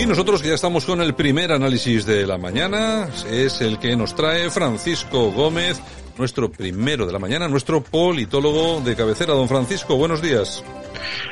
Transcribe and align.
Y 0.00 0.06
nosotros 0.06 0.40
que 0.40 0.48
ya 0.48 0.54
estamos 0.54 0.86
con 0.86 1.02
el 1.02 1.14
primer 1.14 1.52
análisis 1.52 2.06
de 2.06 2.26
la 2.26 2.38
mañana, 2.38 3.08
es 3.30 3.60
el 3.60 3.78
que 3.78 3.96
nos 3.96 4.14
trae 4.14 4.48
Francisco 4.50 5.30
Gómez, 5.30 5.78
nuestro 6.16 6.50
primero 6.50 7.04
de 7.04 7.12
la 7.12 7.18
mañana, 7.18 7.48
nuestro 7.48 7.82
politólogo 7.82 8.80
de 8.80 8.96
cabecera. 8.96 9.34
Don 9.34 9.48
Francisco, 9.48 9.96
buenos 9.96 10.22
días. 10.22 10.64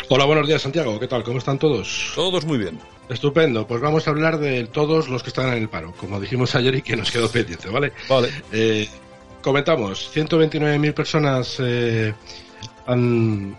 Hola, 0.09 0.25
buenos 0.25 0.47
días 0.47 0.63
Santiago, 0.63 0.99
¿qué 0.99 1.07
tal? 1.07 1.23
¿Cómo 1.23 1.39
están 1.39 1.59
todos? 1.59 2.13
Todos 2.15 2.45
muy 2.45 2.59
bien. 2.59 2.79
Estupendo, 3.09 3.67
pues 3.67 3.81
vamos 3.81 4.07
a 4.07 4.11
hablar 4.11 4.39
de 4.39 4.67
todos 4.67 5.09
los 5.09 5.23
que 5.23 5.29
están 5.29 5.49
en 5.49 5.63
el 5.63 5.69
paro, 5.69 5.93
como 5.97 6.21
dijimos 6.21 6.55
ayer 6.55 6.75
y 6.75 6.83
que 6.83 6.97
nos 6.97 7.11
quedó 7.11 7.31
pendiente, 7.31 7.69
¿vale? 7.69 7.93
Vale. 8.09 8.31
Eh, 8.53 8.89
comentamos, 9.43 10.11
129.000 10.15 10.95
personas 10.95 11.57
eh, 11.61 12.13
han 12.87 13.57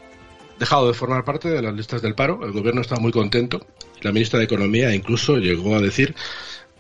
dejado 0.60 0.88
de 0.88 0.94
formar 0.94 1.24
parte 1.24 1.50
de 1.50 1.62
las 1.62 1.74
listas 1.74 2.02
del 2.02 2.16
paro, 2.16 2.40
el 2.44 2.52
gobierno 2.52 2.82
está 2.82 2.98
muy 2.98 3.12
contento, 3.12 3.66
la 4.02 4.12
ministra 4.12 4.40
de 4.40 4.46
Economía 4.46 4.94
incluso 4.94 5.38
llegó 5.38 5.76
a 5.76 5.80
decir 5.80 6.16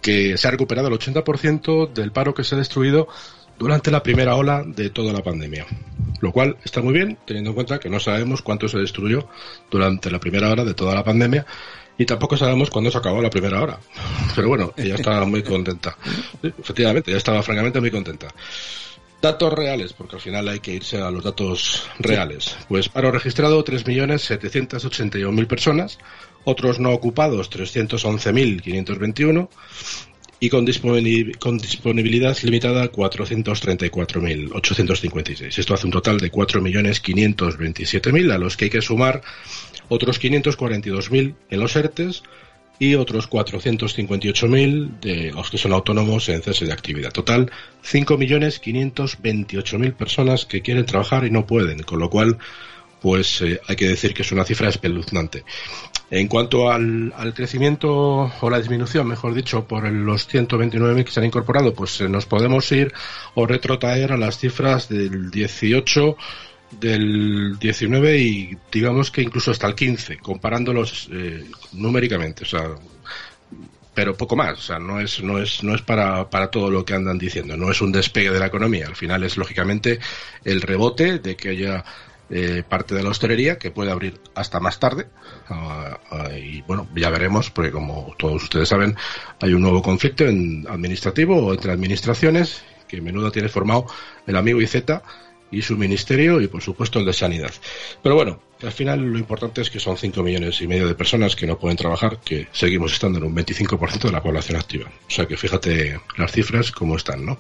que 0.02 0.38
se 0.38 0.48
ha 0.48 0.52
recuperado 0.52 0.88
el 0.88 0.94
80% 0.94 1.92
del 1.92 2.12
paro 2.12 2.34
que 2.34 2.44
se 2.44 2.56
ha 2.56 2.58
destruido 2.58 3.08
durante 3.58 3.92
la 3.92 4.02
primera 4.02 4.36
ola 4.36 4.64
de 4.66 4.90
toda 4.90 5.12
la 5.14 5.22
pandemia. 5.22 5.66
Lo 6.22 6.32
cual 6.32 6.58
está 6.64 6.82
muy 6.82 6.94
bien, 6.94 7.18
teniendo 7.26 7.52
en 7.52 7.56
cuenta 7.56 7.80
que 7.80 7.90
no 7.90 8.00
sabemos 8.00 8.42
cuánto 8.42 8.68
se 8.68 8.78
destruyó 8.78 9.28
durante 9.70 10.12
la 10.12 10.20
primera 10.20 10.50
hora 10.50 10.66
de 10.66 10.74
toda 10.74 10.96
la 10.96 11.04
pandemia 11.04 11.46
y 11.98 12.06
tampoco 12.06 12.38
sabemos 12.38 12.70
cuándo 12.70 12.90
se 12.90 12.98
acabó 12.98 13.22
la 13.22 13.30
primera 13.30 13.62
hora. 13.62 13.80
Pero 14.36 14.48
bueno, 14.48 14.74
ella 14.78 14.96
estaba 14.96 15.26
muy 15.26 15.44
contenta. 15.44 15.98
efectivamente, 16.42 17.12
ella 17.12 17.18
estaba 17.18 17.44
francamente 17.44 17.80
muy 17.80 17.92
contenta. 17.92 18.28
Datos 19.22 19.52
reales, 19.52 19.92
porque 19.92 20.16
al 20.16 20.22
final 20.22 20.48
hay 20.48 20.62
que 20.62 20.74
irse 20.74 21.02
a 21.02 21.12
los 21.12 21.26
datos 21.26 21.90
reales. 22.00 22.56
Pues 22.70 22.88
paro 22.88 23.12
registrado 23.12 23.66
3.781.000 23.66 25.46
personas, 25.46 26.00
otros 26.46 26.80
no 26.80 26.92
ocupados 26.92 27.52
311.521 27.52 29.50
y 30.40 30.50
con, 30.50 30.66
disponibilidad 30.66 32.38
limitada 32.44 32.92
434.856. 32.92 35.58
Esto 35.58 35.74
hace 35.74 35.86
un 35.86 35.92
total 35.92 36.18
de 36.18 36.32
4.527.000 36.32 38.32
a 38.32 38.38
los 38.38 38.56
que 38.56 38.66
hay 38.66 38.72
que 38.72 38.82
sumar 38.82 39.22
otros 39.90 40.22
542.000 40.22 41.36
en 41.50 41.60
los 41.60 41.76
ERTES 41.76 42.24
y 42.80 42.96
otros 42.96 43.30
458.000 43.30 45.00
de 45.02 45.34
los 45.34 45.52
que 45.52 45.58
son 45.58 45.74
autónomos 45.74 46.30
en 46.30 46.42
cese 46.42 46.66
de 46.66 46.72
actividad. 46.72 47.12
Total, 47.12 47.52
5.528.000 47.84 49.94
personas 49.94 50.46
que 50.46 50.62
quieren 50.62 50.86
trabajar 50.86 51.26
y 51.26 51.32
no 51.32 51.46
pueden, 51.46 51.84
con 51.84 52.00
lo 52.00 52.10
cual 52.10 52.38
pues 53.02 53.42
eh, 53.42 53.60
hay 53.68 53.76
que 53.76 53.88
decir 53.88 54.14
que 54.14 54.24
es 54.24 54.32
una 54.32 54.46
cifra 54.46 54.70
espeluznante. 54.70 55.44
En 56.12 56.28
cuanto 56.28 56.72
al, 56.72 57.14
crecimiento 57.36 58.32
o 58.42 58.50
la 58.50 58.60
disminución, 58.60 59.08
mejor 59.08 59.34
dicho, 59.34 59.68
por 59.68 59.88
los 59.90 60.28
129.000 60.28 61.04
que 61.04 61.12
se 61.12 61.20
han 61.20 61.28
incorporado, 61.28 61.74
pues 61.74 62.02
eh, 62.02 62.10
nos 62.10 62.26
podemos 62.26 62.72
ir 62.72 62.92
o 63.36 63.46
retrotraer 63.46 64.12
a 64.12 64.18
las 64.18 64.40
cifras 64.40 64.90
del 64.90 65.30
18, 65.30 66.18
del 66.72 67.58
19 67.60 68.18
y 68.18 68.58
digamos 68.72 69.12
que 69.12 69.22
incluso 69.22 69.52
hasta 69.52 69.68
el 69.68 69.76
15, 69.76 70.18
comparándolos 70.18 71.10
eh, 71.12 71.46
numéricamente. 71.74 72.44
O 72.44 72.48
sea, 72.48 72.70
pero 73.94 74.16
poco 74.16 74.36
más, 74.36 74.58
o 74.58 74.62
sea, 74.62 74.80
no 74.80 75.00
es, 75.00 75.22
no 75.22 75.40
es, 75.40 75.64
no 75.64 75.76
es 75.76 75.82
para, 75.82 76.30
para 76.30 76.50
todo 76.50 76.72
lo 76.72 76.86
que 76.86 76.94
andan 76.94 77.20
diciendo, 77.20 77.58
no 77.58 77.70
es 77.70 77.82
un 77.82 77.92
despegue 77.92 78.32
de 78.32 78.40
la 78.40 78.46
economía, 78.46 78.88
al 78.88 78.96
final 78.96 79.24
es 79.24 79.36
lógicamente 79.36 80.00
el 80.46 80.62
rebote 80.62 81.20
de 81.20 81.36
que 81.36 81.50
haya 81.50 81.84
eh, 82.30 82.64
parte 82.68 82.96
de 82.96 83.04
la 83.04 83.10
hostelería 83.10 83.58
que 83.58 83.72
puede 83.72 83.92
abrir 83.92 84.20
hasta 84.36 84.60
más 84.60 84.80
tarde. 84.80 85.08
Ah, 85.48 86.00
ah, 86.12 86.30
y 86.34 86.62
bueno, 86.62 86.88
ya 86.96 87.10
veremos, 87.10 87.50
porque 87.50 87.72
como 87.72 88.14
todos 88.18 88.44
ustedes 88.44 88.70
saben, 88.70 88.96
hay 89.42 89.54
un 89.54 89.62
nuevo 89.62 89.82
conflicto 89.82 90.26
en 90.26 90.66
administrativo 90.70 91.38
o 91.38 91.54
entre 91.54 91.72
administraciones 91.72 92.64
que 92.88 93.02
menudo 93.02 93.32
tiene 93.32 93.50
formado 93.50 93.86
el 94.28 94.36
amigo 94.36 94.62
IZ 94.62 94.76
y 95.52 95.62
su 95.62 95.78
ministerio 95.78 96.42
y 96.42 96.48
por 96.48 96.62
supuesto 96.62 97.00
el 97.00 97.06
de 97.06 97.14
sanidad. 97.14 97.52
Pero 98.04 98.16
bueno, 98.16 98.40
al 98.62 98.72
final 98.72 99.00
lo 99.00 99.18
importante 99.18 99.62
es 99.62 99.70
que 99.70 99.80
son 99.80 99.98
5 99.98 100.22
millones 100.22 100.62
y 100.62 100.68
medio 100.68 100.88
de 100.88 100.96
personas 100.96 101.36
que 101.36 101.48
no 101.48 101.58
pueden 101.58 101.78
trabajar, 101.78 102.20
que 102.24 102.48
seguimos 102.52 102.94
estando 102.94 103.18
en 103.18 103.26
un 103.26 103.36
25% 103.36 104.02
de 104.02 104.12
la 104.12 104.22
población 104.22 104.58
activa. 104.58 104.90
O 105.08 105.10
sea 105.10 105.26
que 105.26 105.38
fíjate 105.38 106.00
las 106.18 106.32
cifras 106.32 106.72
como 106.72 106.98
están, 106.98 107.26
¿no? 107.26 107.40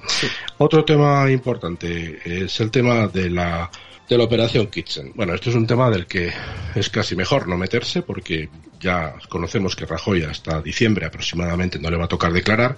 Otro 0.57 0.85
tema 0.85 1.29
importante 1.29 2.19
es 2.23 2.59
el 2.59 2.71
tema 2.71 3.07
de 3.07 3.29
la 3.29 3.69
de 4.09 4.17
la 4.17 4.23
operación 4.23 4.67
Kitchen. 4.67 5.11
Bueno, 5.13 5.35
esto 5.35 5.51
es 5.51 5.55
un 5.55 5.67
tema 5.67 5.89
del 5.91 6.07
que 6.07 6.33
es 6.73 6.89
casi 6.89 7.15
mejor 7.15 7.47
no 7.47 7.57
meterse 7.57 8.01
porque 8.01 8.49
ya 8.79 9.13
conocemos 9.29 9.75
que 9.75 9.85
Rajoy 9.85 10.23
hasta 10.23 10.61
diciembre 10.61 11.05
aproximadamente 11.05 11.79
no 11.79 11.91
le 11.91 11.97
va 11.97 12.05
a 12.05 12.09
tocar 12.09 12.33
declarar, 12.33 12.75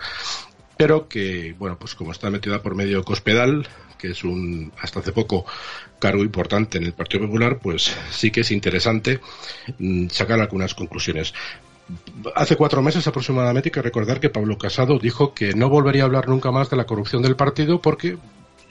pero 0.75 1.08
que, 1.08 1.56
bueno, 1.58 1.80
pues 1.80 1.96
como 1.96 2.12
está 2.12 2.30
metida 2.30 2.62
por 2.62 2.75
medio 2.75 3.03
Cospedal, 3.03 3.66
que 3.97 4.09
es 4.09 4.25
un, 4.25 4.74
hasta 4.80 5.00
hace 5.00 5.14
poco, 5.14 5.46
cargo 6.00 6.22
importante 6.22 6.78
en 6.78 6.84
el 6.84 6.94
Partido 6.94 7.25
Popular, 7.25 7.59
pues 7.59 7.96
sí 8.09 8.30
que 8.30 8.42
es 8.42 8.52
interesante 8.52 9.22
mm, 9.78 10.09
sacar 10.09 10.42
algunas 10.42 10.75
conclusiones. 10.75 11.34
Hace 12.36 12.58
cuatro 12.58 12.81
meses 12.81 13.08
aproximadamente 13.08 13.69
hay 13.69 13.72
que 13.72 13.81
recordar 13.81 14.19
que 14.19 14.30
Pablo 14.30 14.58
Casado 14.58 15.00
dijo 15.00 15.34
que 15.34 15.53
no 15.53 15.69
volvería 15.69 16.03
a 16.03 16.06
hablar 16.06 16.28
nunca 16.28 16.52
más 16.52 16.69
de 16.69 16.78
la 16.78 16.86
corrupción 16.86 17.22
del 17.22 17.36
partido 17.36 17.81
porque 17.81 18.18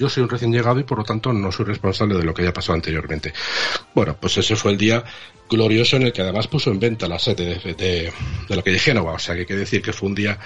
yo 0.01 0.09
soy 0.09 0.23
un 0.23 0.31
recién 0.31 0.51
llegado 0.51 0.81
y 0.81 0.85
por 0.85 0.99
lo 0.99 1.05
tanto 1.05 1.31
no 1.31 1.53
soy 1.53 1.67
responsable 1.67 2.17
de 2.17 2.25
lo 2.25 2.33
que 2.33 2.41
haya 2.41 2.55
pasado 2.55 2.75
anteriormente. 2.75 3.35
Bueno, 3.95 4.17
pues 4.19 4.39
ese 4.39 4.57
fue 4.57 4.73
el 4.73 4.79
día 4.79 5.05
glorioso 5.49 5.97
en 5.97 6.05
el 6.05 6.13
que 6.13 6.23
además 6.23 6.49
puso 6.49 6.71
en 6.71 6.81
venta 6.81 7.07
la 7.07 7.19
sede 7.19 7.61
de, 7.63 7.75
de, 7.75 8.13
la 8.57 8.63
calle 8.63 8.79
Génova, 8.79 9.13
o 9.13 9.19
sea 9.19 9.35
que 9.35 9.41
hay 9.41 9.47
que 9.47 9.57
decir 9.57 9.83
que 9.83 9.93
fue 9.93 10.09
un 10.09 10.15
día 10.15 10.39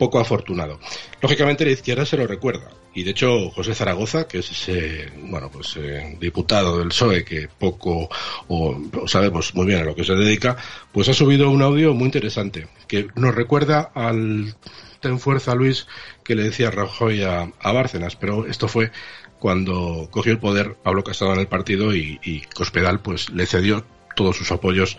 poco 0.00 0.18
afortunado. 0.18 0.80
Lógicamente 1.20 1.66
la 1.66 1.72
izquierda 1.72 2.06
se 2.06 2.16
lo 2.16 2.26
recuerda 2.26 2.70
y 2.94 3.02
de 3.02 3.10
hecho 3.10 3.50
José 3.50 3.74
Zaragoza, 3.74 4.26
que 4.26 4.38
es 4.38 4.50
ese, 4.50 5.12
bueno, 5.24 5.50
pues 5.50 5.76
eh, 5.76 6.16
diputado 6.18 6.78
del 6.78 6.88
PSOE 6.88 7.22
que 7.22 7.48
poco 7.48 8.08
o, 8.48 8.80
sabemos 9.06 9.54
muy 9.54 9.66
bien 9.66 9.80
a 9.80 9.84
lo 9.84 9.94
que 9.94 10.04
se 10.04 10.14
dedica, 10.14 10.56
pues 10.90 11.10
ha 11.10 11.12
subido 11.12 11.50
un 11.50 11.60
audio 11.60 11.92
muy 11.92 12.06
interesante 12.06 12.66
que 12.88 13.08
nos 13.14 13.34
recuerda 13.34 13.92
al 13.94 14.56
ten 15.00 15.20
fuerza 15.20 15.54
Luis 15.54 15.86
que 16.24 16.34
le 16.34 16.44
decía 16.44 16.70
Rajoy 16.70 17.22
a, 17.22 17.52
a 17.60 17.72
Bárcenas, 17.72 18.16
pero 18.16 18.46
esto 18.46 18.68
fue 18.68 18.92
cuando 19.38 20.08
cogió 20.10 20.32
el 20.32 20.38
poder 20.38 20.76
Pablo 20.82 21.04
Casado 21.04 21.34
en 21.34 21.40
el 21.40 21.46
partido 21.46 21.94
y, 21.94 22.18
y 22.22 22.40
Cospedal 22.54 23.00
pues 23.00 23.28
le 23.28 23.44
cedió 23.44 23.84
todos 24.16 24.34
sus 24.34 24.50
apoyos 24.50 24.96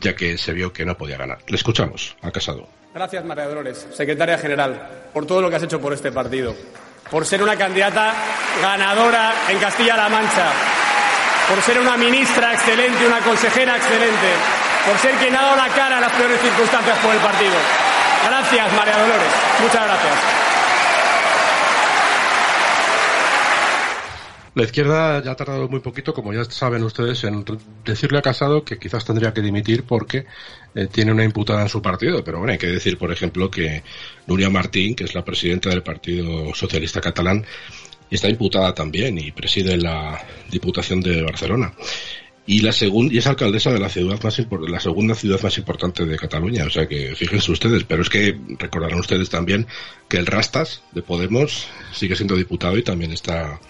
ya 0.00 0.14
que 0.14 0.38
se 0.38 0.52
vio 0.52 0.72
que 0.72 0.86
no 0.86 0.96
podía 0.96 1.16
ganar. 1.16 1.38
Le 1.48 1.56
escuchamos 1.56 2.16
a 2.22 2.30
Casado. 2.30 2.77
Gracias, 2.94 3.24
María 3.24 3.46
Dolores, 3.46 3.86
secretaria 3.92 4.38
general, 4.38 5.08
por 5.12 5.26
todo 5.26 5.42
lo 5.42 5.50
que 5.50 5.56
has 5.56 5.62
hecho 5.62 5.80
por 5.80 5.92
este 5.92 6.10
partido, 6.10 6.54
por 7.10 7.26
ser 7.26 7.42
una 7.42 7.56
candidata 7.56 8.14
ganadora 8.60 9.32
en 9.48 9.58
Castilla-La 9.58 10.08
Mancha, 10.08 10.50
por 11.48 11.62
ser 11.62 11.78
una 11.78 11.96
ministra 11.96 12.54
excelente, 12.54 13.06
una 13.06 13.20
consejera 13.20 13.76
excelente, 13.76 14.32
por 14.86 14.98
ser 14.98 15.14
quien 15.16 15.36
ha 15.36 15.42
dado 15.42 15.56
la 15.56 15.68
cara 15.68 15.96
en 15.96 16.00
las 16.00 16.12
peores 16.12 16.40
circunstancias 16.40 16.98
por 16.98 17.14
el 17.14 17.20
partido. 17.20 17.54
Gracias, 18.26 18.72
María 18.72 18.98
Dolores. 18.98 19.32
Muchas 19.62 19.84
gracias. 19.84 20.47
La 24.58 24.64
izquierda 24.64 25.22
ya 25.22 25.30
ha 25.30 25.36
tardado 25.36 25.68
muy 25.68 25.78
poquito, 25.78 26.12
como 26.12 26.34
ya 26.34 26.44
saben 26.44 26.82
ustedes, 26.82 27.22
en 27.22 27.44
decirle 27.84 28.18
a 28.18 28.22
Casado 28.22 28.64
que 28.64 28.76
quizás 28.76 29.04
tendría 29.04 29.32
que 29.32 29.40
dimitir 29.40 29.84
porque 29.84 30.26
eh, 30.74 30.88
tiene 30.90 31.12
una 31.12 31.22
imputada 31.22 31.62
en 31.62 31.68
su 31.68 31.80
partido. 31.80 32.24
Pero 32.24 32.38
bueno, 32.38 32.54
hay 32.54 32.58
que 32.58 32.66
decir, 32.66 32.98
por 32.98 33.12
ejemplo, 33.12 33.52
que 33.52 33.84
Nuria 34.26 34.50
Martín, 34.50 34.96
que 34.96 35.04
es 35.04 35.14
la 35.14 35.24
presidenta 35.24 35.68
del 35.68 35.84
Partido 35.84 36.52
Socialista 36.56 37.00
Catalán, 37.00 37.46
está 38.10 38.28
imputada 38.28 38.74
también 38.74 39.16
y 39.18 39.30
preside 39.30 39.76
la 39.76 40.26
Diputación 40.50 41.02
de 41.02 41.22
Barcelona. 41.22 41.72
Y 42.44 42.62
la 42.62 42.72
segunda 42.72 43.14
y 43.14 43.18
es 43.18 43.28
alcaldesa 43.28 43.70
de 43.70 43.78
la 43.78 43.88
ciudad 43.88 44.20
más 44.24 44.44
la 44.68 44.80
segunda 44.80 45.14
ciudad 45.14 45.40
más 45.40 45.56
importante 45.56 46.04
de 46.04 46.16
Cataluña, 46.16 46.64
o 46.64 46.70
sea 46.70 46.88
que 46.88 47.14
fíjense 47.14 47.52
ustedes, 47.52 47.84
pero 47.84 48.02
es 48.02 48.08
que 48.08 48.36
recordarán 48.58 48.98
ustedes 48.98 49.30
también 49.30 49.68
que 50.08 50.16
el 50.16 50.26
Rastas 50.26 50.82
de 50.90 51.02
Podemos 51.02 51.68
sigue 51.92 52.16
siendo 52.16 52.34
diputado 52.34 52.76
y 52.76 52.82
también 52.82 53.12
está 53.12 53.60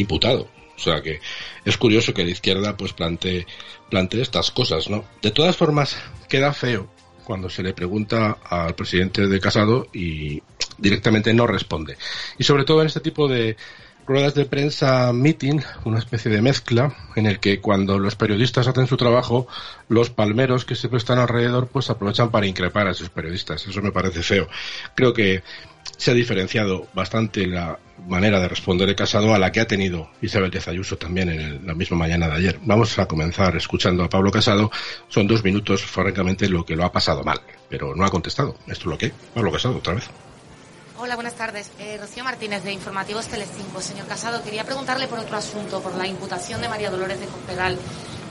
imputado. 0.00 0.48
O 0.76 0.82
sea 0.82 1.02
que 1.02 1.20
es 1.64 1.76
curioso 1.76 2.14
que 2.14 2.24
la 2.24 2.30
izquierda 2.30 2.76
pues 2.76 2.92
plantee, 2.94 3.46
plantee 3.90 4.22
estas 4.22 4.50
cosas, 4.50 4.88
¿no? 4.88 5.04
De 5.20 5.30
todas 5.30 5.56
formas, 5.56 5.96
queda 6.28 6.54
feo 6.54 6.90
cuando 7.24 7.50
se 7.50 7.62
le 7.62 7.74
pregunta 7.74 8.38
al 8.42 8.74
presidente 8.74 9.28
de 9.28 9.40
Casado 9.40 9.86
y 9.92 10.42
directamente 10.78 11.34
no 11.34 11.46
responde. 11.46 11.96
Y 12.38 12.44
sobre 12.44 12.64
todo 12.64 12.80
en 12.80 12.86
este 12.86 13.00
tipo 13.00 13.28
de 13.28 13.56
ruedas 14.06 14.34
de 14.34 14.44
prensa 14.44 15.12
meeting, 15.12 15.60
una 15.84 15.98
especie 15.98 16.30
de 16.30 16.42
mezcla 16.42 16.92
en 17.14 17.26
el 17.26 17.38
que 17.38 17.60
cuando 17.60 17.98
los 17.98 18.16
periodistas 18.16 18.66
hacen 18.66 18.88
su 18.88 18.96
trabajo, 18.96 19.46
los 19.88 20.10
palmeros 20.10 20.64
que 20.64 20.74
siempre 20.74 20.98
están 20.98 21.18
alrededor 21.18 21.68
pues 21.68 21.90
aprovechan 21.90 22.30
para 22.30 22.46
increpar 22.46 22.88
a 22.88 22.90
esos 22.90 23.10
periodistas. 23.10 23.64
Eso 23.66 23.82
me 23.82 23.92
parece 23.92 24.22
feo. 24.22 24.48
Creo 24.96 25.12
que 25.12 25.42
se 26.00 26.10
ha 26.10 26.14
diferenciado 26.14 26.88
bastante 26.94 27.46
la 27.46 27.78
manera 28.08 28.40
de 28.40 28.48
responder 28.48 28.88
de 28.88 28.94
Casado 28.94 29.34
a 29.34 29.38
la 29.38 29.52
que 29.52 29.60
ha 29.60 29.66
tenido 29.66 30.08
Isabel 30.22 30.50
Díaz 30.50 30.66
Ayuso 30.68 30.96
también 30.96 31.28
en 31.28 31.66
la 31.66 31.74
misma 31.74 31.98
mañana 31.98 32.26
de 32.26 32.36
ayer. 32.36 32.58
Vamos 32.62 32.98
a 32.98 33.04
comenzar 33.04 33.54
escuchando 33.54 34.02
a 34.02 34.08
Pablo 34.08 34.30
Casado. 34.30 34.70
Son 35.08 35.26
dos 35.26 35.44
minutos, 35.44 35.84
francamente, 35.84 36.48
lo 36.48 36.64
que 36.64 36.74
lo 36.74 36.86
ha 36.86 36.90
pasado 36.90 37.22
mal, 37.22 37.38
pero 37.68 37.94
no 37.94 38.02
ha 38.06 38.08
contestado. 38.08 38.56
Esto 38.66 38.72
es 38.72 38.86
lo 38.86 38.96
que. 38.96 39.12
Pablo 39.34 39.52
Casado, 39.52 39.76
otra 39.76 39.92
vez. 39.92 40.04
Hola, 40.96 41.16
buenas 41.16 41.34
tardes. 41.34 41.70
Eh, 41.78 41.98
Rocío 42.00 42.24
Martínez, 42.24 42.64
de 42.64 42.72
Informativos 42.72 43.26
Telecinco. 43.26 43.82
Señor 43.82 44.06
Casado, 44.06 44.42
quería 44.42 44.64
preguntarle 44.64 45.06
por 45.06 45.18
otro 45.18 45.36
asunto, 45.36 45.82
por 45.82 45.94
la 45.96 46.06
imputación 46.06 46.62
de 46.62 46.70
María 46.70 46.88
Dolores 46.88 47.20
de 47.20 47.26
Cospedal. 47.26 47.78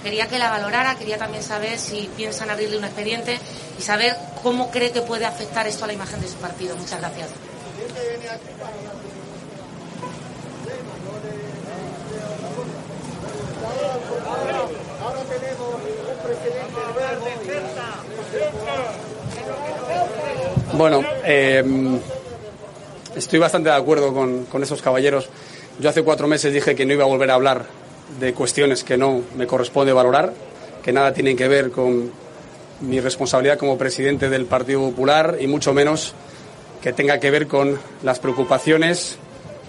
Quería 0.01 0.27
que 0.27 0.39
la 0.39 0.49
valorara, 0.49 0.95
quería 0.95 1.19
también 1.19 1.43
saber 1.43 1.77
si 1.77 2.09
piensan 2.17 2.49
abrirle 2.49 2.79
un 2.79 2.85
expediente 2.85 3.37
y 3.77 3.81
saber 3.83 4.15
cómo 4.41 4.71
cree 4.71 4.91
que 4.91 5.01
puede 5.01 5.25
afectar 5.27 5.67
esto 5.67 5.83
a 5.83 5.87
la 5.87 5.93
imagen 5.93 6.19
de 6.19 6.27
su 6.27 6.37
partido. 6.37 6.75
Muchas 6.75 6.99
gracias. 6.99 7.29
Bueno, 20.73 21.01
eh, 21.25 21.63
estoy 23.15 23.39
bastante 23.39 23.69
de 23.69 23.75
acuerdo 23.75 24.13
con, 24.13 24.63
esos 24.63 24.81
caballeros. 24.81 25.29
Yo 25.79 25.89
hace 25.89 26.03
cuatro 26.03 26.27
meses 26.27 26.53
dije 26.53 26.75
que 26.75 26.85
no 26.85 26.93
iba 26.93 27.03
a 27.03 27.07
volver 27.07 27.31
a 27.31 27.33
hablar 27.33 27.65
de 28.19 28.33
cuestiones 28.33 28.83
que 28.83 28.97
no 28.97 29.21
me 29.35 29.45
corresponde 29.45 29.91
valorar, 29.93 30.33
que 30.81 30.93
nada 30.93 31.13
tienen 31.13 31.35
que 31.35 31.47
ver 31.47 31.71
con 31.71 32.11
mi 32.81 32.99
responsabilidad 33.01 33.57
como 33.57 33.77
presidente 33.77 34.29
del 34.29 34.45
Partido 34.45 34.81
Popular 34.89 35.37
y 35.39 35.47
mucho 35.47 35.73
menos 35.73 36.13
que 36.81 36.93
tenga 36.93 37.19
que 37.19 37.31
ver 37.31 37.47
con 37.47 37.79
las 38.03 38.19
preocupaciones 38.19 39.17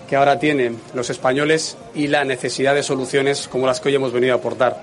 que 0.08 0.16
ahora 0.16 0.38
tienen 0.38 0.80
los 0.94 1.10
españoles 1.10 1.76
y 1.94 2.08
la 2.08 2.24
necesidad 2.24 2.74
de 2.74 2.82
soluciones 2.82 3.48
como 3.48 3.66
las 3.66 3.80
que 3.80 3.88
hoy 3.88 3.94
hemos 3.94 4.12
venido 4.12 4.34
a 4.34 4.38
aportar. 4.38 4.82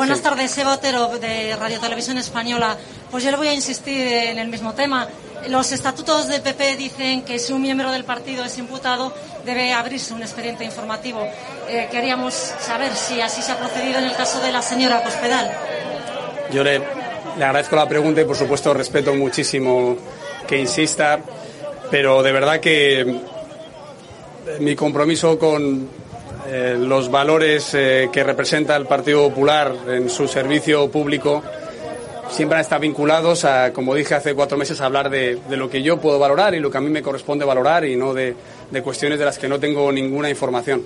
buenas 0.00 0.22
tardes, 0.22 0.56
Eva 0.58 0.74
Otero, 0.74 1.18
de 1.18 1.54
Radio 1.56 1.78
Televisión 1.78 2.16
Española. 2.16 2.76
Pues 3.10 3.22
yo 3.22 3.30
le 3.30 3.36
voy 3.36 3.48
a 3.48 3.54
insistir 3.54 4.06
en 4.06 4.38
el 4.38 4.48
mismo 4.48 4.72
tema. 4.72 5.06
Los 5.48 5.72
estatutos 5.72 6.26
del 6.26 6.42
PP 6.42 6.76
dicen 6.76 7.22
que 7.22 7.38
si 7.38 7.52
un 7.52 7.62
miembro 7.62 7.92
del 7.92 8.04
partido 8.04 8.44
es 8.44 8.56
imputado, 8.58 9.14
debe 9.44 9.72
abrirse 9.72 10.12
un 10.14 10.22
expediente 10.22 10.64
informativo. 10.64 11.26
Eh, 11.68 11.88
queríamos 11.90 12.34
saber 12.34 12.94
si 12.94 13.20
así 13.20 13.42
se 13.42 13.52
ha 13.52 13.58
procedido 13.58 13.98
en 13.98 14.04
el 14.04 14.14
caso 14.14 14.40
de 14.40 14.52
la 14.52 14.62
señora 14.62 15.02
Cospedal. 15.02 15.50
Yo 16.52 16.64
le, 16.64 16.78
le 17.38 17.44
agradezco 17.44 17.76
la 17.76 17.88
pregunta 17.88 18.20
y, 18.20 18.24
por 18.24 18.36
supuesto, 18.36 18.74
respeto 18.74 19.14
muchísimo 19.14 19.96
que 20.46 20.58
insista, 20.58 21.20
pero 21.90 22.22
de 22.22 22.32
verdad 22.32 22.60
que 22.60 23.20
mi 24.58 24.74
compromiso 24.74 25.38
con 25.38 25.88
eh, 26.48 26.76
los 26.78 27.10
valores 27.10 27.74
eh, 27.74 28.08
que 28.12 28.24
representa 28.24 28.74
el 28.74 28.86
Partido 28.86 29.28
Popular 29.28 29.72
en 29.88 30.08
su 30.08 30.26
servicio 30.26 30.90
público 30.90 31.42
siempre 32.30 32.56
han 32.56 32.62
estado 32.62 32.80
vinculados 32.80 33.44
a, 33.44 33.72
como 33.72 33.94
dije 33.94 34.14
hace 34.14 34.34
cuatro 34.34 34.56
meses, 34.56 34.80
a 34.80 34.86
hablar 34.86 35.10
de, 35.10 35.38
lo 35.50 35.68
que 35.68 35.82
yo 35.82 35.98
puedo 36.00 36.18
valorar 36.18 36.54
y 36.54 36.60
lo 36.60 36.70
que 36.70 36.78
a 36.78 36.80
mí 36.80 36.90
me 36.90 37.02
corresponde 37.02 37.44
valorar 37.44 37.84
y 37.84 37.96
no 37.96 38.14
de, 38.14 38.34
cuestiones 38.82 39.18
de 39.18 39.24
las 39.24 39.38
que 39.38 39.48
no 39.48 39.58
tengo 39.58 39.90
ninguna 39.92 40.30
información. 40.30 40.82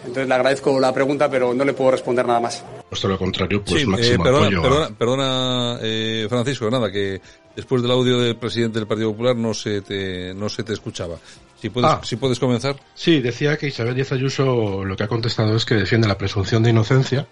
Entonces 0.00 0.28
le 0.28 0.34
agradezco 0.34 0.78
la 0.78 0.92
pregunta, 0.92 1.28
pero 1.28 1.52
no 1.52 1.64
le 1.64 1.72
puedo 1.72 1.90
responder 1.90 2.24
nada 2.26 2.40
más. 2.40 2.64
Puesto 2.88 3.08
lo 3.08 3.18
contrario, 3.18 3.62
pues 3.64 3.82
eh, 3.82 4.16
perdona, 4.22 4.88
perdona, 4.96 5.78
Francisco, 6.28 6.70
nada, 6.70 6.90
que 6.90 7.20
después 7.58 7.82
del 7.82 7.90
audio 7.90 8.20
del 8.20 8.36
presidente 8.36 8.78
del 8.78 8.86
Partido 8.86 9.10
Popular 9.10 9.34
no 9.34 9.52
se 9.52 9.82
te, 9.82 10.32
no 10.32 10.48
se 10.48 10.62
te 10.62 10.72
escuchaba. 10.72 11.18
Si 11.60 11.70
puedes, 11.70 11.90
ah. 11.90 12.00
si 12.04 12.14
puedes 12.14 12.38
comenzar. 12.38 12.76
Sí, 12.94 13.20
decía 13.20 13.56
que 13.56 13.66
Isabel 13.66 13.96
Díaz 13.96 14.12
Ayuso 14.12 14.84
lo 14.84 14.96
que 14.96 15.02
ha 15.02 15.08
contestado 15.08 15.56
es 15.56 15.64
que 15.64 15.74
defiende 15.74 16.06
la 16.06 16.16
presunción 16.16 16.62
de 16.62 16.70
inocencia 16.70 17.26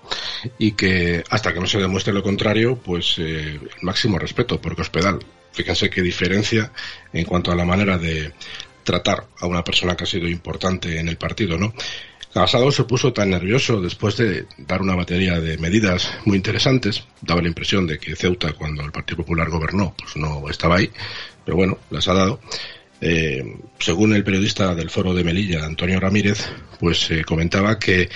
y 0.59 0.73
que 0.73 1.23
hasta 1.31 1.55
que 1.55 1.61
no 1.61 1.67
se 1.69 1.79
demuestre 1.79 2.13
lo 2.13 2.25
contrario, 2.25 2.77
pues 2.77 3.19
eh, 3.19 3.61
el 3.63 3.83
máximo 3.83 4.19
respeto 4.19 4.61
por 4.61 4.75
Cospedal. 4.75 5.21
Fíjense 5.53 5.89
qué 5.89 6.03
diferencia 6.03 6.73
en 7.13 7.25
cuanto 7.25 7.53
a 7.53 7.55
la 7.55 7.65
manera 7.65 7.97
de 7.97 8.33
tratar 8.83 9.29
a 9.39 9.47
una 9.47 9.63
persona 9.63 9.97
que 9.97 10.03
ha 10.03 10.09
sido 10.09 10.27
importante 10.27 10.99
en 10.99 11.07
el 11.07 11.19
partido, 11.19 11.57
¿no? 11.57 11.73
Casado 12.37 12.71
se 12.71 12.85
puso 12.85 13.15
tan 13.15 13.31
nervioso 13.31 13.81
después 13.81 14.19
de 14.19 14.45
dar 14.59 14.83
una 14.83 14.95
batería 14.95 15.41
de 15.41 15.57
medidas 15.57 16.13
muy 16.27 16.37
interesantes. 16.37 17.03
Daba 17.23 17.41
la 17.41 17.49
impresión 17.49 17.87
de 17.87 17.99
que 17.99 18.15
Ceuta, 18.15 18.53
cuando 18.53 18.83
el 18.83 18.93
Partido 18.93 19.17
Popular 19.17 19.49
gobernó, 19.49 19.95
pues 19.97 20.19
no 20.19 20.47
estaba 20.51 20.77
ahí, 20.77 20.91
pero 21.47 21.57
bueno, 21.57 21.79
las 21.89 22.07
ha 22.09 22.13
dado. 22.13 22.39
Eh, 23.01 23.57
según 23.79 24.15
el 24.15 24.23
periodista 24.23 24.75
del 24.75 24.91
Foro 24.91 25.15
de 25.15 25.25
Melilla, 25.25 25.65
Antonio 25.65 25.99
Ramírez, 25.99 26.47
pues 26.79 27.11
eh, 27.11 27.25
comentaba 27.25 27.79
que 27.79 28.11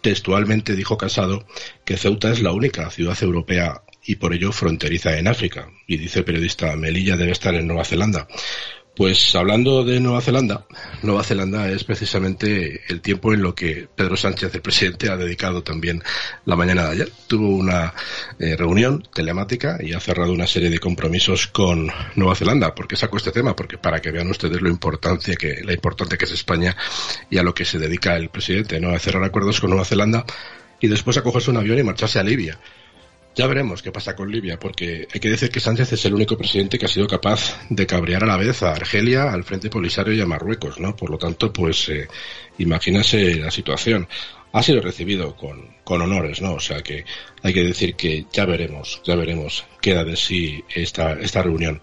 textualmente 0.00 0.74
dijo 0.74 0.98
Casado 0.98 1.46
que 1.84 1.96
Ceuta 1.96 2.32
es 2.32 2.42
la 2.42 2.50
única 2.50 2.90
ciudad 2.90 3.16
europea 3.22 3.82
y 4.04 4.16
por 4.16 4.34
ello 4.34 4.50
fronteriza 4.50 5.16
en 5.16 5.28
África. 5.28 5.70
Y 5.86 5.96
dice 5.96 6.18
el 6.18 6.24
periodista, 6.24 6.74
Melilla 6.74 7.16
debe 7.16 7.30
estar 7.30 7.54
en 7.54 7.68
Nueva 7.68 7.84
Zelanda. 7.84 8.26
Pues 8.96 9.34
hablando 9.34 9.82
de 9.82 9.98
Nueva 9.98 10.20
Zelanda, 10.20 10.66
Nueva 11.02 11.24
Zelanda 11.24 11.68
es 11.68 11.82
precisamente 11.82 12.82
el 12.88 13.00
tiempo 13.00 13.34
en 13.34 13.42
lo 13.42 13.52
que 13.52 13.88
Pedro 13.92 14.16
Sánchez, 14.16 14.54
el 14.54 14.62
presidente, 14.62 15.10
ha 15.10 15.16
dedicado 15.16 15.64
también 15.64 16.00
la 16.44 16.54
mañana 16.54 16.84
de 16.84 16.92
ayer. 16.92 17.12
Tuvo 17.26 17.48
una 17.48 17.92
eh, 18.38 18.54
reunión 18.56 19.02
telemática 19.12 19.78
y 19.80 19.94
ha 19.94 20.00
cerrado 20.00 20.32
una 20.32 20.46
serie 20.46 20.70
de 20.70 20.78
compromisos 20.78 21.48
con 21.48 21.90
Nueva 22.14 22.36
Zelanda. 22.36 22.72
¿Por 22.72 22.86
qué 22.86 22.94
saco 22.94 23.16
este 23.16 23.32
tema? 23.32 23.56
Porque 23.56 23.78
para 23.78 24.00
que 24.00 24.12
vean 24.12 24.30
ustedes 24.30 24.62
lo 24.62 24.68
importante 24.68 25.36
que, 25.36 25.62
la 25.64 25.72
importante 25.72 26.16
que 26.16 26.26
es 26.26 26.30
España 26.30 26.76
y 27.28 27.38
a 27.38 27.42
lo 27.42 27.52
que 27.52 27.64
se 27.64 27.80
dedica 27.80 28.14
el 28.14 28.28
presidente, 28.28 28.78
¿no? 28.78 28.90
A 28.90 29.00
cerrar 29.00 29.24
acuerdos 29.24 29.60
con 29.60 29.70
Nueva 29.70 29.84
Zelanda 29.84 30.24
y 30.78 30.86
después 30.86 31.16
a 31.16 31.22
cogerse 31.22 31.50
un 31.50 31.56
avión 31.56 31.80
y 31.80 31.82
marcharse 31.82 32.20
a 32.20 32.22
Libia. 32.22 32.60
Ya 33.34 33.48
veremos 33.48 33.82
qué 33.82 33.90
pasa 33.90 34.14
con 34.14 34.30
Libia, 34.30 34.60
porque 34.60 35.08
hay 35.12 35.20
que 35.20 35.28
decir 35.28 35.50
que 35.50 35.58
Sánchez 35.58 35.92
es 35.92 36.04
el 36.04 36.14
único 36.14 36.38
presidente 36.38 36.78
que 36.78 36.86
ha 36.86 36.88
sido 36.88 37.08
capaz 37.08 37.66
de 37.68 37.84
cabrear 37.84 38.22
a 38.22 38.26
la 38.26 38.36
vez 38.36 38.62
a 38.62 38.72
Argelia, 38.72 39.32
al 39.32 39.42
Frente 39.42 39.70
Polisario 39.70 40.14
y 40.14 40.20
a 40.20 40.26
Marruecos, 40.26 40.78
¿no? 40.78 40.94
Por 40.94 41.10
lo 41.10 41.18
tanto, 41.18 41.52
pues 41.52 41.88
eh, 41.88 42.06
imagínase 42.58 43.34
la 43.36 43.50
situación. 43.50 44.06
Ha 44.52 44.62
sido 44.62 44.80
recibido 44.80 45.34
con, 45.34 45.74
con 45.82 46.00
honores, 46.00 46.40
¿no? 46.40 46.54
O 46.54 46.60
sea 46.60 46.80
que 46.80 47.04
hay 47.42 47.52
que 47.52 47.64
decir 47.64 47.96
que 47.96 48.24
ya 48.32 48.44
veremos, 48.44 49.02
ya 49.04 49.16
veremos 49.16 49.66
qué 49.80 49.94
da 49.94 50.04
de 50.04 50.14
sí 50.14 50.62
esta, 50.72 51.14
esta 51.14 51.42
reunión. 51.42 51.80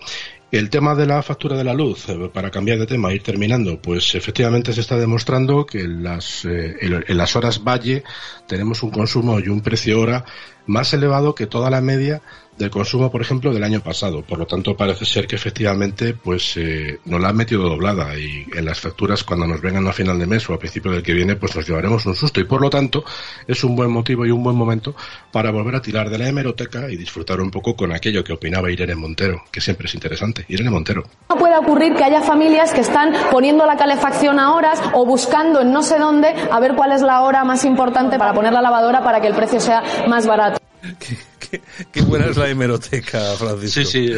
El 0.52 0.70
tema 0.70 0.96
de 0.96 1.06
la 1.06 1.22
factura 1.24 1.58
de 1.58 1.64
la 1.64 1.74
luz, 1.74 2.10
eh, 2.10 2.30
para 2.34 2.52
cambiar 2.52 2.78
de 2.78 2.86
tema, 2.86 3.14
ir 3.14 3.24
terminando, 3.24 3.82
pues 3.82 4.16
efectivamente 4.16 4.74
se 4.74 4.82
está 4.82 4.98
demostrando 4.98 5.66
que 5.66 5.80
en 5.80 6.04
las, 6.04 6.44
eh, 6.44 6.78
en 6.82 7.18
las 7.18 7.36
horas 7.38 7.64
valle 7.64 8.04
tenemos 8.48 8.84
un 8.84 8.92
consumo 8.92 9.40
y 9.40 9.48
un 9.48 9.62
precio 9.62 10.00
hora 10.02 10.26
más 10.72 10.94
elevado 10.94 11.36
que 11.36 11.48
toda 11.48 11.70
la 11.70 11.82
media 11.82 12.22
del 12.58 12.70
consumo, 12.70 13.12
por 13.12 13.22
ejemplo, 13.22 13.54
del 13.54 13.64
año 13.64 13.82
pasado. 13.82 14.22
Por 14.22 14.40
lo 14.40 14.46
tanto, 14.46 14.76
parece 14.76 15.06
ser 15.06 15.28
que 15.28 15.36
efectivamente 15.36 16.14
pues 16.14 16.56
eh, 16.58 17.00
nos 17.06 17.20
la 17.20 17.30
han 17.30 17.36
metido 17.36 17.64
doblada 17.64 18.16
y 18.18 18.46
en 18.56 18.66
las 18.66 18.80
facturas 18.80 19.24
cuando 19.24 19.48
nos 19.48 19.62
vengan 19.62 19.88
a 19.88 19.94
final 19.94 20.20
de 20.20 20.28
mes 20.28 20.48
o 20.50 20.54
a 20.54 20.60
principio 20.60 20.92
del 20.92 21.02
que 21.02 21.14
viene, 21.14 21.36
pues 21.36 21.56
nos 21.56 21.68
llevaremos 21.68 22.06
un 22.06 22.16
susto. 22.16 22.40
Y 22.40 22.44
por 22.44 22.62
lo 22.62 22.70
tanto, 22.70 23.04
es 23.48 23.64
un 23.64 23.76
buen 23.76 23.90
motivo 23.90 24.26
y 24.26 24.32
un 24.32 24.44
buen 24.44 24.56
momento 24.56 24.96
para 25.32 25.52
volver 25.52 25.76
a 25.76 25.82
tirar 25.82 26.10
de 26.10 26.18
la 26.18 26.28
hemeroteca 26.28 26.90
y 26.90 26.98
disfrutar 26.98 27.42
un 27.42 27.50
poco 27.50 27.76
con 27.76 27.92
aquello 27.92 28.24
que 28.24 28.34
opinaba 28.34 28.72
Irene 28.72 28.96
Montero, 28.96 29.44
que 29.52 29.60
siempre 29.60 29.88
es 29.88 29.96
interesante. 29.96 30.46
Irene 30.48 30.70
Montero. 30.70 31.04
No 31.30 31.38
puede 31.38 31.58
ocurrir 31.58 31.96
que 31.96 32.04
haya 32.04 32.22
familias 32.22 32.74
que 32.74 32.82
están 32.82 33.14
poniendo 33.32 33.66
la 33.66 33.76
calefacción 33.76 34.40
a 34.40 34.54
horas 34.54 34.80
o 34.94 35.06
buscando 35.06 35.62
en 35.62 35.72
no 35.72 35.82
sé 35.82 35.98
dónde 35.98 36.28
a 36.52 36.60
ver 36.60 36.76
cuál 36.76 36.92
es 36.92 37.02
la 37.02 37.22
hora 37.22 37.44
más 37.44 37.66
importante 37.66 38.20
para 38.20 38.34
poner 38.34 38.54
la 38.54 38.62
lavadora 38.62 39.04
para 39.04 39.20
que 39.20 39.28
el 39.28 39.34
precio 39.34 39.60
sea 39.60 39.82
más 40.08 40.28
barato. 40.28 40.61
okay 40.90 41.18
Qué, 41.92 42.02
buena 42.02 42.28
es 42.28 42.38
la 42.38 42.50
hemeroteca, 42.50 43.36
Francisco. 43.36 43.82
Sí, 43.84 44.08
sí, 44.08 44.14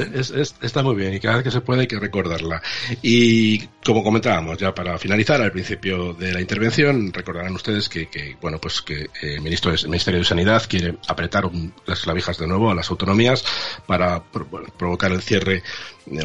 está 0.61 0.83
muy 0.83 0.95
bien 0.95 1.13
y 1.13 1.19
cada 1.19 1.35
vez 1.35 1.43
que 1.45 1.51
se 1.51 1.61
puede 1.61 1.81
hay 1.81 1.87
que 1.87 1.99
recordarla. 1.99 2.61
Y 3.01 3.59
como 3.83 4.03
comentábamos 4.03 4.57
ya 4.57 4.73
para 4.73 4.97
finalizar 4.97 5.41
al 5.41 5.51
principio 5.51 6.13
de 6.13 6.33
la 6.33 6.41
intervención, 6.41 7.11
recordarán 7.11 7.53
ustedes 7.53 7.89
que, 7.89 8.37
bueno, 8.41 8.59
pues 8.59 8.81
que 8.81 9.09
el, 9.21 9.41
ministro, 9.41 9.73
el 9.73 9.87
Ministerio 9.87 10.19
de 10.19 10.25
Sanidad 10.25 10.63
quiere 10.67 10.97
apretar 11.07 11.49
las 11.85 12.01
clavijas 12.01 12.37
de 12.37 12.47
nuevo 12.47 12.71
a 12.71 12.75
las 12.75 12.89
autonomías 12.89 13.43
para 13.85 14.23
provocar 14.23 15.11
el 15.11 15.21
cierre 15.21 15.63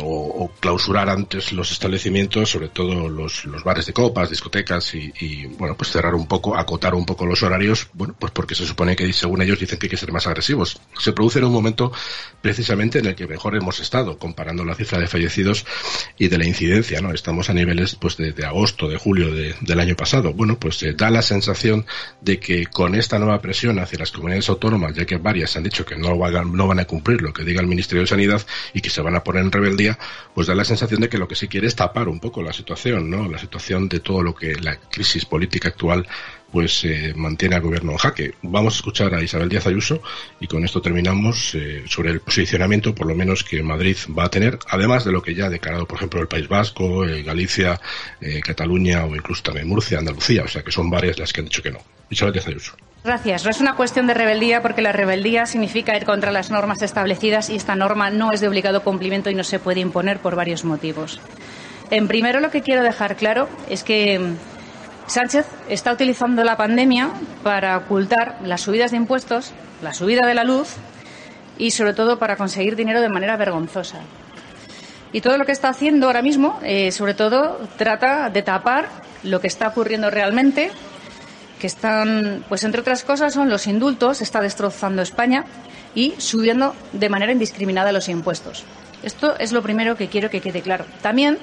o, 0.01 0.51
clausurar 0.61 1.09
antes 1.09 1.53
los 1.53 1.71
establecimientos, 1.71 2.51
sobre 2.51 2.69
todo 2.69 3.09
los, 3.09 3.45
bares 3.65 3.87
de 3.87 3.93
copas, 3.93 4.31
discotecas 4.31 4.95
y, 4.95 5.47
bueno, 5.59 5.77
pues 5.77 5.91
cerrar 5.91 6.15
un 6.15 6.27
poco, 6.27 6.57
acotar 6.57 6.95
un 6.95 7.07
poco 7.07 7.27
los 7.27 7.43
horarios, 7.43 7.89
bueno, 7.93 8.15
pues 8.19 8.33
porque 8.33 8.55
se 8.55 8.67
supone 8.67 8.97
que 8.97 9.13
según 9.13 9.43
ellos 9.43 9.59
dicen 9.59 9.79
que 9.79 9.87
hay 9.87 9.91
que 9.91 9.97
ser 9.97 10.13
más 10.13 10.27
agresivos. 10.27 10.81
Se 10.99 11.13
produce 11.13 11.39
en 11.39 11.47
un 11.47 11.53
momento 11.53 11.93
precisamente 12.41 13.01
en 13.01 13.07
el 13.07 13.15
que 13.15 13.27
mejor 13.27 13.57
hemos 13.57 13.81
estado, 13.81 14.19
comparando 14.19 14.65
la 14.65 14.75
cifra 14.75 14.99
de 14.99 15.07
fallecidos 15.07 15.67
y 16.19 16.29
de 16.29 16.39
la 16.39 16.47
incidencia, 16.47 17.01
¿no? 17.01 17.13
Estamos 17.13 17.51
a 17.51 17.55
niveles, 17.55 17.97
pues, 17.97 18.17
de, 18.17 18.33
agosto, 18.45 18.89
de 18.89 18.97
julio 18.97 19.33
del 19.33 19.81
año 19.81 19.97
pasado. 19.97 20.33
Bueno, 20.33 20.59
pues 20.59 20.83
eh, 20.83 20.95
da 20.95 21.11
la 21.11 21.23
sensación 21.23 21.87
de 22.21 22.39
que 22.39 22.67
con 22.67 22.95
esta 22.95 23.19
nueva 23.19 23.41
presión 23.41 23.79
hacia 23.79 23.99
las 23.99 24.13
comunidades 24.13 24.49
autónomas, 24.49 24.95
ya 24.95 25.05
que 25.05 25.17
varias 25.17 25.57
han 25.57 25.65
dicho 25.65 25.85
que 25.85 25.97
no 25.97 26.17
van, 26.17 26.53
no 26.53 26.67
van 26.67 26.81
a 26.81 26.85
cumplir 26.85 27.23
lo 27.23 27.33
que 27.33 27.45
diga 27.45 27.61
el 27.61 27.67
Ministerio 27.67 28.03
de 28.03 28.09
Sanidad 28.09 28.45
y 28.73 28.81
que 28.81 28.91
se 28.91 29.03
van 29.03 29.17
a 29.17 29.25
poner 29.25 29.43
en 29.43 29.53
rebeldía, 29.53 29.99
pues 30.35 30.47
da 30.47 30.55
la 30.55 30.65
sensación 30.65 31.01
de 31.01 31.09
que 31.09 31.19
lo 31.19 31.29
que 31.29 31.35
se 31.35 31.49
quiere 31.49 31.67
es 31.67 31.77
tapar 31.77 32.09
un 32.09 32.21
poco 32.21 32.43
la 32.43 32.53
situación, 32.53 33.11
¿no? 33.11 33.29
La 33.29 33.39
situación 33.39 33.89
de 33.89 34.01
todo 34.01 34.23
lo 34.23 34.35
que 34.35 34.55
la 34.57 34.77
crisis 34.77 35.25
política 35.25 35.69
actual 35.69 36.07
pues 36.53 36.85
eh, 36.85 37.13
mantiene 37.15 37.57
al 37.57 37.63
gobierno 37.63 37.93
en 37.93 37.99
jaque. 37.99 38.35
Vamos 38.43 38.75
a 38.75 38.77
escuchar 38.77 39.15
a 39.15 39.23
Isabel 39.23 39.49
Díaz 39.49 39.67
Ayuso 39.67 40.03
y 40.41 40.47
con 40.47 40.65
esto 40.65 40.81
terminamos 40.81 41.55
eh, 41.55 41.85
sobre 41.87 42.11
el 42.11 42.21
posicionamiento, 42.21 42.95
por 42.95 43.07
lo 43.07 43.15
menos 43.15 43.45
que 43.45 43.63
Madrid 43.63 43.97
va 44.17 44.25
a 44.25 44.31
tener, 44.31 44.59
además 44.69 45.05
de 45.05 45.13
lo 45.13 45.23
que 45.23 45.35
ya 45.35 45.47
ha 45.47 45.51
declarado, 45.51 45.87
por 45.87 45.99
ejemplo, 45.99 46.21
el 46.21 46.29
País 46.29 46.49
Vasco, 46.49 47.05
eh, 47.05 47.23
Galicia, 47.23 47.81
Cataluña 48.43 49.05
o 49.05 49.15
incluso 49.15 49.43
también 49.43 49.69
Murcia, 49.69 49.99
Andalucía, 49.99 50.43
o 50.45 50.49
sea 50.49 50.63
que 50.63 50.73
son 50.73 50.91
varias 50.91 51.19
las 51.19 51.33
que 51.33 51.41
han 51.41 51.47
dicho 51.47 51.63
que 51.63 51.71
no. 51.71 51.79
Isabel 52.11 52.33
Díaz 52.33 52.49
Ayuso. 52.49 52.73
Gracias. 53.05 53.45
No 53.45 53.51
es 53.51 53.61
una 53.61 53.77
cuestión 53.77 54.07
de 54.07 54.15
rebeldía 54.15 54.61
porque 54.61 54.83
la 54.83 54.93
rebeldía 54.93 55.47
significa 55.47 55.97
ir 55.97 56.05
contra 56.05 56.33
las 56.33 56.51
normas 56.51 56.83
establecidas 56.83 57.49
y 57.49 57.57
esta 57.57 57.77
norma 57.77 58.11
no 58.11 58.33
es 58.33 58.41
de 58.41 58.49
obligado 58.49 58.83
cumplimiento 58.83 59.31
y 59.31 59.35
no 59.35 59.45
se 59.45 59.59
puede 59.59 59.81
imponer 59.81 60.19
por 60.19 60.35
varios 60.35 60.65
motivos. 60.65 61.21
En 61.91 62.09
primero, 62.09 62.41
lo 62.41 62.51
que 62.51 62.63
quiero 62.63 62.83
dejar 62.83 63.17
claro 63.17 63.49
es 63.71 63.83
que 63.83 64.35
Sánchez 65.09 65.47
está 65.71 65.91
utilizando 65.91 66.45
la 66.45 66.59
pandemia 66.59 67.09
para 67.43 67.79
ocultar 67.79 68.37
las 68.45 68.61
subidas 68.61 68.91
de 68.91 68.99
impuestos, 68.99 69.53
la 69.83 69.95
subida 69.95 70.27
de 70.27 70.35
la 70.35 70.45
luz 70.45 70.75
y, 71.57 71.71
sobre 71.71 71.95
todo, 71.95 72.19
para 72.19 72.37
conseguir 72.37 72.77
dinero 72.77 73.01
de 73.01 73.09
manera 73.09 73.39
vergonzosa. 73.39 74.01
Y 75.11 75.23
todo 75.23 75.39
lo 75.39 75.47
que 75.47 75.53
está 75.53 75.71
haciendo 75.71 76.07
ahora 76.07 76.21
mismo, 76.21 76.61
eh, 76.63 76.93
sobre 76.93 77.15
todo, 77.15 77.59
trata 77.79 78.29
de 78.29 78.43
tapar 78.43 78.91
lo 79.23 79.41
que 79.41 79.47
está 79.47 79.69
ocurriendo 79.69 80.11
realmente, 80.11 80.71
que 81.59 81.67
están, 81.67 82.45
pues 82.47 82.63
entre 82.65 82.83
otras 82.83 83.03
cosas, 83.03 83.33
son 83.33 83.49
los 83.49 83.67
indultos, 83.67 84.21
está 84.21 84.43
destrozando 84.43 85.01
España 85.01 85.47
y 85.95 86.15
subiendo 86.19 86.77
de 86.93 87.09
manera 87.09 87.33
indiscriminada 87.33 87.93
los 87.93 88.11
impuestos. 88.11 88.65
Esto 89.03 89.39
es 89.39 89.53
lo 89.53 89.63
primero 89.63 89.97
que 89.97 90.09
quiero 90.09 90.29
que 90.29 90.43
quede 90.43 90.61
claro. 90.61 90.85
También 91.01 91.39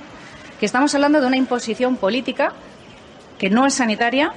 que 0.60 0.68
estamos 0.68 0.94
hablando 0.94 1.20
de 1.20 1.26
una 1.26 1.38
imposición 1.38 1.98
política 1.98 2.54
que 3.38 3.50
no 3.50 3.66
es 3.66 3.76
sanitaria 3.76 4.32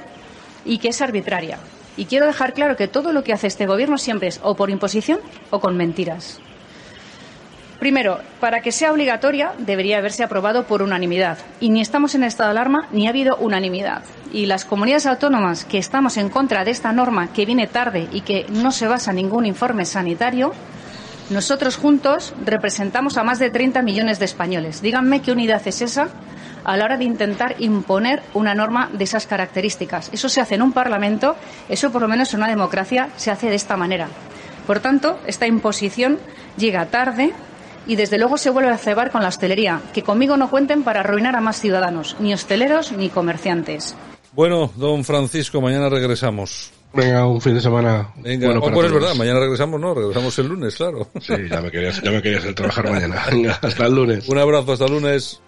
y 0.64 0.78
que 0.78 0.88
es 0.88 1.00
arbitraria. 1.00 1.58
Y 1.96 2.04
quiero 2.04 2.26
dejar 2.26 2.54
claro 2.54 2.76
que 2.76 2.88
todo 2.88 3.12
lo 3.12 3.24
que 3.24 3.32
hace 3.32 3.48
este 3.48 3.66
Gobierno 3.66 3.98
siempre 3.98 4.28
es 4.28 4.40
o 4.42 4.54
por 4.54 4.70
imposición 4.70 5.18
o 5.50 5.60
con 5.60 5.76
mentiras. 5.76 6.40
Primero, 7.78 8.18
para 8.40 8.60
que 8.60 8.72
sea 8.72 8.92
obligatoria 8.92 9.52
debería 9.58 9.98
haberse 9.98 10.24
aprobado 10.24 10.64
por 10.64 10.82
unanimidad. 10.82 11.38
Y 11.60 11.70
ni 11.70 11.80
estamos 11.80 12.16
en 12.16 12.24
estado 12.24 12.48
de 12.48 12.58
alarma 12.58 12.88
ni 12.90 13.06
ha 13.06 13.10
habido 13.10 13.36
unanimidad. 13.36 14.02
Y 14.32 14.46
las 14.46 14.64
comunidades 14.64 15.06
autónomas 15.06 15.64
que 15.64 15.78
estamos 15.78 16.16
en 16.16 16.28
contra 16.28 16.64
de 16.64 16.72
esta 16.72 16.92
norma 16.92 17.32
que 17.32 17.46
viene 17.46 17.68
tarde 17.68 18.08
y 18.12 18.22
que 18.22 18.46
no 18.48 18.72
se 18.72 18.88
basa 18.88 19.10
en 19.10 19.16
ningún 19.16 19.46
informe 19.46 19.84
sanitario, 19.84 20.52
nosotros 21.30 21.76
juntos 21.76 22.34
representamos 22.44 23.16
a 23.16 23.22
más 23.22 23.38
de 23.38 23.50
30 23.50 23.82
millones 23.82 24.18
de 24.18 24.24
españoles. 24.24 24.82
Díganme 24.82 25.22
qué 25.22 25.30
unidad 25.30 25.62
es 25.66 25.80
esa 25.82 26.08
a 26.64 26.76
la 26.76 26.84
hora 26.84 26.96
de 26.96 27.04
intentar 27.04 27.56
imponer 27.58 28.22
una 28.34 28.54
norma 28.54 28.90
de 28.92 29.04
esas 29.04 29.26
características. 29.26 30.10
Eso 30.12 30.28
se 30.28 30.40
hace 30.40 30.56
en 30.56 30.62
un 30.62 30.72
Parlamento, 30.72 31.36
eso 31.68 31.90
por 31.90 32.02
lo 32.02 32.08
menos 32.08 32.32
en 32.32 32.40
una 32.40 32.48
democracia 32.48 33.08
se 33.16 33.30
hace 33.30 33.48
de 33.48 33.56
esta 33.56 33.76
manera. 33.76 34.08
Por 34.66 34.80
tanto, 34.80 35.18
esta 35.26 35.46
imposición 35.46 36.18
llega 36.56 36.86
tarde 36.86 37.32
y 37.86 37.96
desde 37.96 38.18
luego 38.18 38.36
se 38.36 38.50
vuelve 38.50 38.70
a 38.70 38.76
cebar 38.76 39.10
con 39.10 39.22
la 39.22 39.28
hostelería, 39.28 39.80
que 39.94 40.02
conmigo 40.02 40.36
no 40.36 40.50
cuenten 40.50 40.82
para 40.82 41.00
arruinar 41.00 41.34
a 41.36 41.40
más 41.40 41.60
ciudadanos, 41.60 42.16
ni 42.20 42.34
hosteleros 42.34 42.92
ni 42.92 43.08
comerciantes. 43.08 43.96
Bueno, 44.32 44.70
don 44.76 45.04
Francisco, 45.04 45.60
mañana 45.60 45.88
regresamos. 45.88 46.70
Venga, 46.92 47.26
un 47.26 47.40
fin 47.40 47.54
de 47.54 47.60
semana. 47.60 48.12
Venga, 48.16 48.46
bueno, 48.46 48.60
oh, 48.62 48.70
pues 48.70 48.86
es 48.86 48.92
verdad, 48.92 49.14
mañana 49.14 49.40
regresamos, 49.40 49.80
¿no? 49.80 49.94
Regresamos 49.94 50.38
el 50.38 50.48
lunes, 50.48 50.76
claro. 50.76 51.08
Sí, 51.20 51.34
ya 51.50 51.60
me 51.60 51.70
querías, 51.70 52.02
ya 52.02 52.10
me 52.10 52.22
querías 52.22 52.44
el 52.44 52.54
trabajar 52.54 52.90
mañana. 52.90 53.22
Venga, 53.30 53.58
hasta 53.60 53.86
el 53.86 53.94
lunes. 53.94 54.28
Un 54.28 54.38
abrazo, 54.38 54.72
hasta 54.72 54.84
el 54.84 54.92
lunes. 54.92 55.40